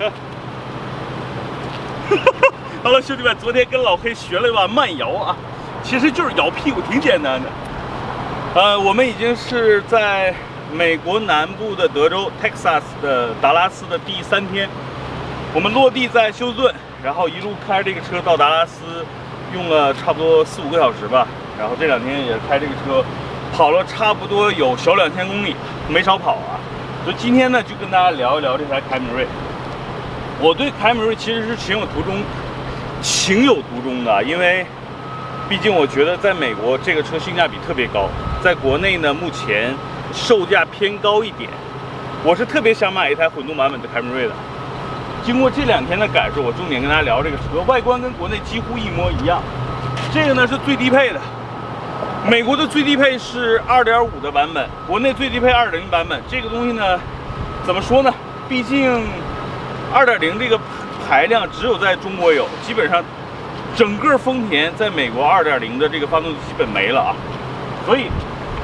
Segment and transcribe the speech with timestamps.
[2.82, 5.36] 好了，兄弟们，昨天跟老黑学了一把慢摇啊，
[5.82, 7.48] 其实就是摇屁股，挺简单的。
[8.54, 10.34] 呃，我们已经是在
[10.72, 14.68] 美国南部的德州 Texas 的达拉斯的第三天，
[15.52, 19.04] 我们落地在休斯顿，然后一路开这个车到达拉斯，
[19.52, 21.26] 用了差不多四五个小时吧。
[21.58, 23.04] 然后这两天也开这个车，
[23.52, 25.54] 跑了差不多有小两千公里，
[25.88, 26.56] 没少跑啊。
[27.04, 29.26] 所以今天呢，就跟大家聊一聊这台凯美瑞。
[30.42, 32.16] 我对凯美瑞其实是情有独钟，
[33.02, 34.64] 情有独钟的，因为
[35.50, 38.08] 毕竟我觉得在美国这个车性价比特别高，
[38.42, 39.74] 在国内呢目前
[40.14, 41.50] 售价偏高一点。
[42.24, 44.32] 我是特别想买一台混动版本的凯美瑞的。
[45.22, 49.42] 经过这两天的感受，我重点跟大家聊这个车，外观跟国内几乎一模一样。
[50.12, 51.20] 这个呢是最低配的。
[52.26, 56.18] 美国的最低配是2.5的版本，国内最低配2.0版本。
[56.30, 56.98] 这个东西呢，
[57.66, 58.10] 怎么说呢？
[58.48, 59.02] 毕竟
[59.92, 60.58] 2.0这个
[61.08, 63.02] 排量只有在中国有，基本上
[63.74, 67.16] 整个丰田在美国2.0的这个发动机基本没了啊。
[67.84, 68.06] 所以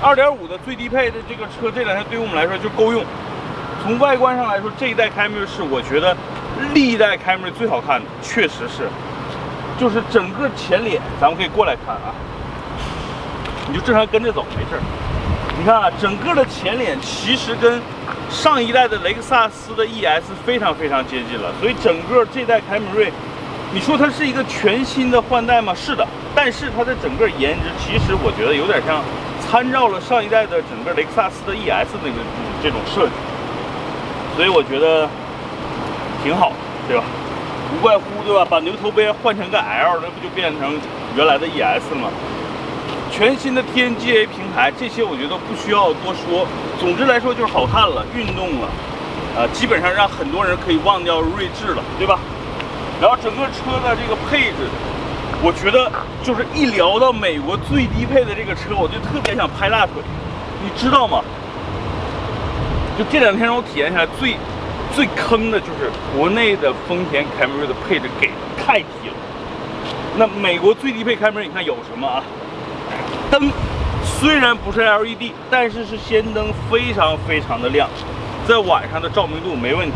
[0.00, 3.04] 2.5的最低配的这个车，这两天对于我们来说就够用。
[3.82, 6.16] 从外观上来说，这一代凯美瑞是我觉得
[6.72, 8.88] 历代凯美瑞最好看的，确实是。
[9.78, 12.14] 就是整个前脸，咱们可以过来看啊。
[13.68, 14.80] 你就正常跟着走，没事。
[15.58, 17.80] 你看啊，整个的前脸其实跟
[18.30, 23.10] 上一代的雷克萨斯的 ES 非常非常接近了，所以整个这代凯美瑞，
[23.72, 25.74] 你说它是一个全新的换代吗？
[25.74, 29.02] 是的，但是它的整个颜值其实我觉得有点像
[29.40, 32.16] 参照了上一代的整个雷克萨斯的 ES 那个
[32.62, 33.12] 这种设计，
[34.36, 35.08] 所以我觉得
[36.22, 36.52] 挺好，
[36.86, 37.04] 对吧？
[37.74, 38.46] 无怪乎对吧？
[38.48, 40.78] 把牛头杯换成个 L，那不就变成
[41.16, 42.10] 原来的 ES 了吗？
[43.18, 46.46] 全新的 TNGA 平台，这些我觉得不需要多说。
[46.78, 48.68] 总之来说就是好看了，运动了，
[49.34, 52.20] 呃，基本上让很多人可以忘掉锐志了，对吧？
[53.02, 54.70] 然后整个车的这个配置，
[55.42, 55.90] 我觉得
[56.22, 59.94] 就是一聊到美国最低配的这个车，我就特别想拍大腿，
[60.62, 61.20] 你知道吗？
[62.96, 64.36] 就这两天让我体验下来最
[64.94, 68.34] 最坑的就是国内的丰田凯美瑞的配置给的
[68.64, 69.14] 太低了。
[70.16, 72.22] 那美国最低配凯美瑞，你看有什么啊？
[73.30, 73.50] 灯
[74.02, 77.88] 虽然不是 LED，但是是氙灯，非常非常的亮，
[78.46, 79.94] 在晚上的照明度没问题。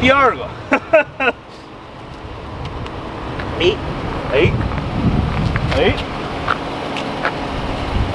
[0.00, 0.46] 第二个，
[3.60, 3.72] 哎
[4.32, 4.50] 哎
[5.76, 5.92] 哎，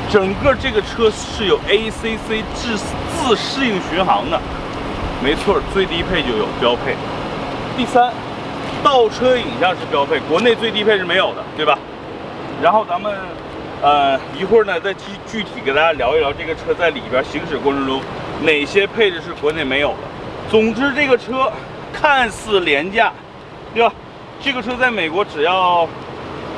[0.09, 4.39] 整个这个车是有 ACC 自自适应巡航的，
[5.23, 6.95] 没错，最低配就有标配。
[7.77, 8.13] 第三，
[8.83, 11.77] 倒车影像是标配，国内最低配是没有的，对吧？
[12.61, 13.13] 然后咱们。
[13.85, 18.01] 呃，一会儿呢，再具具体给大家聊一聊这个车在里边行驶过程中
[18.41, 19.97] 哪些配置是国内没有的。
[20.49, 21.51] 总之，这个车
[21.93, 23.13] 看似廉价，
[23.75, 23.93] 对吧？
[24.41, 25.87] 这个车在美国只要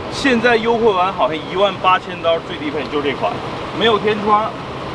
[0.10, 3.34] 现在优惠完，好像一万八千刀最低配就这款，
[3.78, 4.50] 没有天窗，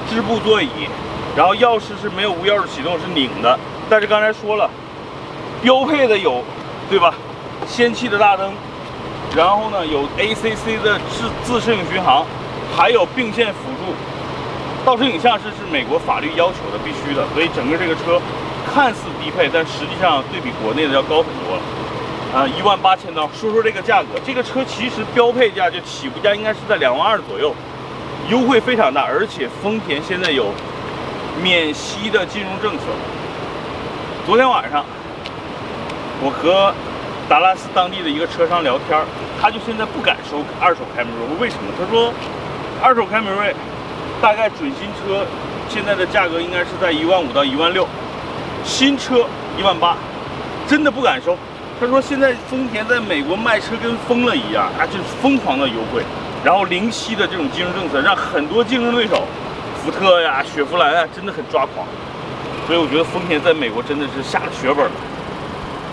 [0.08, 0.88] 织布座椅，
[1.36, 3.58] 然后钥匙是没有无钥匙启动，是拧的。
[3.90, 4.70] 但是刚才说了，
[5.60, 6.42] 标配的有，
[6.88, 7.12] 对吧？
[7.66, 8.50] 氙气的大灯。
[9.34, 12.26] 然后呢，有 ACC 的自自适应巡航，
[12.76, 13.94] 还有并线辅助，
[14.84, 17.24] 倒车影像是是美国法律要求的，必须的。
[17.32, 18.20] 所以整个这个车
[18.74, 21.62] 看似低配，但实际上对比国内的要高很多了。
[22.34, 23.26] 啊，一万八千刀。
[23.28, 27.54] 说说这个价格，这个车其实标配价就起步价应该是在两万二左右，
[28.28, 30.48] 优惠非常大，而且丰田现在有
[31.42, 32.84] 免息的金融政策。
[34.26, 34.84] 昨天晚上
[36.20, 36.74] 我和。
[37.32, 39.00] 达拉斯当地的一个车商聊天
[39.40, 41.72] 他就现在不敢收二手凯美瑞，为什么？
[41.78, 42.12] 他说，
[42.82, 43.56] 二手凯美瑞
[44.20, 45.24] 大概准新车
[45.66, 47.88] 现在的价格应该是在一万五到一万六，
[48.64, 49.24] 新车
[49.56, 49.96] 一万八，
[50.68, 51.34] 真的不敢收。
[51.80, 56.02] 他说现在丰田在美国卖车跟疯了一样，啊，就是疯狂的优惠，
[56.44, 59.22] 然后零息的这种金融政策，让很多竞争对手，
[59.82, 61.86] 福特呀、雪佛兰啊，真的很抓狂。
[62.66, 64.92] 所以我觉得丰田在美国真的是下了血本了，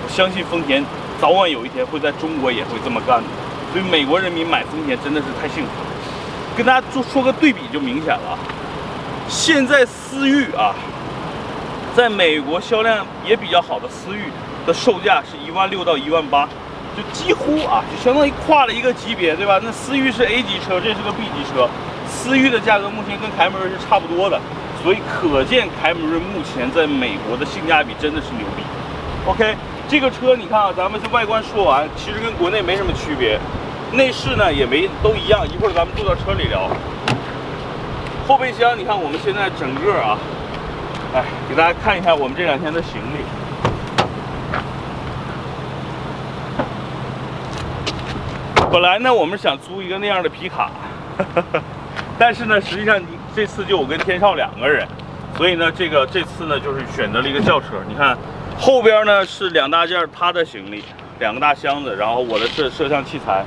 [0.03, 0.83] 我相信丰田。
[1.19, 3.27] 早晚有一天会在中国也会这么干的，
[3.73, 5.89] 所以美国人民买丰田真的是太幸福了。
[6.55, 8.37] 跟大家做说个对比就明显了，
[9.27, 10.73] 现在思域啊，
[11.93, 14.31] 在美国销量也比较好的思域
[14.65, 16.47] 的售价是一万六到一万八，
[16.95, 19.59] 就几乎啊，就相当于跨了一个级别，对吧？
[19.61, 21.67] 那思域是 A 级车，这是个 B 级车，
[22.07, 24.39] 思域的价格目前跟凯美瑞是差不多的，
[24.81, 28.63] 所以可见凯美瑞目前在美国的性价比真的是牛逼。
[29.27, 29.55] OK。
[29.89, 33.39] 这个车你看啊，咱们这外观说完，其实跟国内没什么区别，
[33.91, 35.43] 内饰呢也没都一样。
[35.47, 36.69] 一会儿咱们坐到车里聊。
[38.27, 40.15] 后备箱，你看我们现在整个啊，
[41.15, 43.25] 哎，给大家看一下我们这两天的行李。
[48.71, 50.69] 本来呢，我们想租一个那样的皮卡，
[51.17, 51.59] 哈哈哈
[52.19, 54.87] 但是呢，实际上你这次就我跟天少两个人，
[55.35, 57.69] 所以呢，这个这次呢就是选择了一个轿车。
[57.87, 58.15] 你看。
[58.59, 60.83] 后边呢是两大件他的行李，
[61.17, 63.43] 两个大箱子，然后我的摄摄像器材。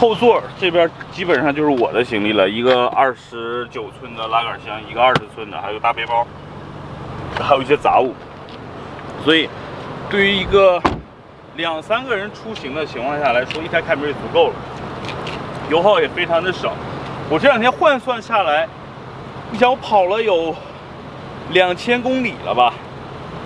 [0.00, 6.26] 后座这边基本上就是我的行李了，一个二十九寸的拉杆箱，一个二十寸的，还有大背包，
[7.38, 8.14] 还有一些杂物。
[9.22, 9.48] 所以
[10.08, 10.82] 对于一个
[11.54, 14.54] 两三个人出行的情况下来说，一台凯美瑞足够了，
[15.70, 16.72] 油耗也非常的省。
[17.28, 18.66] 我这两天换算下来，
[19.50, 20.54] 你想我跑了有
[21.52, 22.74] 两千公里了吧，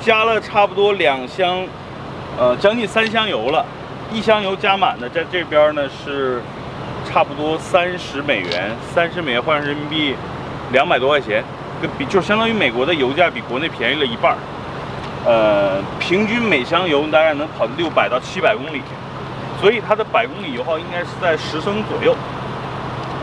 [0.00, 1.64] 加了差不多两箱，
[2.38, 3.64] 呃，将近三箱油了。
[4.10, 6.40] 一箱油加满的，在这边呢是
[7.04, 10.14] 差不多三十美元，三十美元换成人民币
[10.72, 11.44] 两百多块钱，
[11.82, 14.38] 跟比就相当于美国的油价比国内便宜了一半儿。
[15.26, 18.80] 呃，平均每箱油大概能跑六百到七百公里，
[19.60, 22.16] 所以它的百公里油耗应该是在十升左右。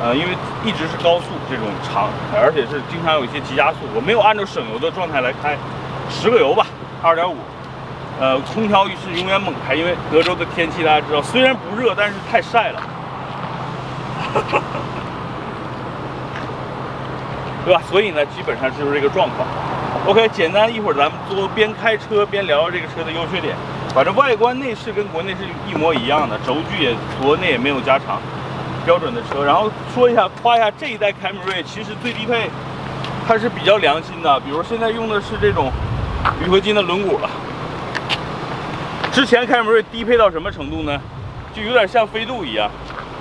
[0.04, 0.28] 呃，因为
[0.64, 5.58] 一直是高速这种长，而且是经常有一些急加速，我没有按照省油的状态来开，
[6.10, 6.66] 十个油吧，
[7.02, 7.36] 二点五。
[8.18, 12.82] 呃，空调是永远猛开，因为德州的天气大家知道，虽然不热，但是太晒了，
[17.66, 17.82] 对吧？
[17.90, 19.46] 所以呢，基本上就是这个状况。
[20.08, 23.54] OK，简单，一会儿咱们多边开车边聊聊这个车的优缺点。
[23.94, 28.22] 反正外观内饰跟国内是一模一样的，轴距也国内也没有加长，
[28.86, 29.44] 标准的车。
[29.44, 32.50] 然后说一下，夸一下这一代凯美瑞，其实最低配
[33.28, 35.70] 它是比较良心的，比如现在用的是这种
[36.42, 37.30] 铝合金的轮毂了。
[39.12, 41.00] 之前凯美瑞低配到什么程度呢？
[41.56, 42.70] 就有点像飞度一样，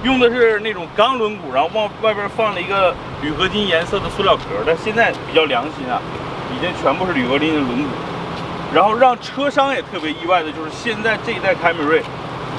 [0.03, 2.93] 用的是那种钢轮毂，然后往外边放了一个
[3.23, 4.43] 铝合金颜色的塑料壳。
[4.67, 6.03] 但现在比较良心啊，
[6.53, 7.85] 已经全部是铝合金的轮毂。
[8.75, 12.03] 然后让车商也特别意外的就是，现在这一代凯美瑞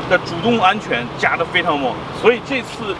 [0.10, 1.94] 的主动安全加的非常猛。
[2.22, 2.96] 所以这次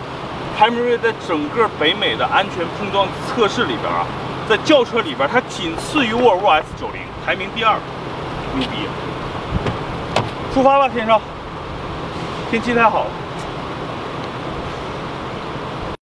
[0.58, 4.06] 凯美瑞在整个北美的安全碰撞测试里边啊，
[4.50, 7.76] 在轿车里边它仅次于沃尔沃 S90，排名第二，
[8.56, 8.88] 牛逼！
[10.54, 11.20] 出发吧，先生！
[12.52, 13.08] 天气太好了。